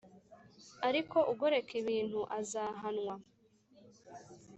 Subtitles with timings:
[0.87, 3.15] Ariko ugoreka ibintu, azahanwa